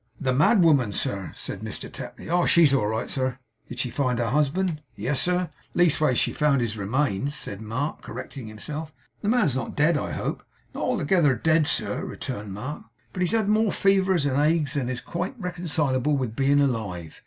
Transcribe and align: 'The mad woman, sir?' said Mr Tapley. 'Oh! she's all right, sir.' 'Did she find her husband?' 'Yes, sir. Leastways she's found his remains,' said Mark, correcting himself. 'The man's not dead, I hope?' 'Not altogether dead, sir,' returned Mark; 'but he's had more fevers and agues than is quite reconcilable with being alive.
'The 0.19 0.33
mad 0.33 0.63
woman, 0.63 0.91
sir?' 0.91 1.31
said 1.35 1.61
Mr 1.61 1.87
Tapley. 1.87 2.27
'Oh! 2.27 2.47
she's 2.47 2.73
all 2.73 2.87
right, 2.87 3.07
sir.' 3.07 3.37
'Did 3.69 3.77
she 3.79 3.91
find 3.91 4.17
her 4.17 4.31
husband?' 4.31 4.81
'Yes, 4.95 5.21
sir. 5.21 5.51
Leastways 5.75 6.17
she's 6.17 6.35
found 6.35 6.59
his 6.59 6.75
remains,' 6.75 7.35
said 7.35 7.61
Mark, 7.61 8.01
correcting 8.01 8.47
himself. 8.47 8.91
'The 9.21 9.29
man's 9.29 9.55
not 9.55 9.75
dead, 9.75 9.99
I 9.99 10.13
hope?' 10.13 10.41
'Not 10.73 10.81
altogether 10.81 11.35
dead, 11.35 11.67
sir,' 11.67 12.03
returned 12.03 12.51
Mark; 12.51 12.81
'but 13.13 13.21
he's 13.21 13.31
had 13.33 13.47
more 13.47 13.71
fevers 13.71 14.25
and 14.25 14.37
agues 14.37 14.73
than 14.73 14.89
is 14.89 15.01
quite 15.01 15.39
reconcilable 15.39 16.17
with 16.17 16.35
being 16.35 16.59
alive. 16.59 17.19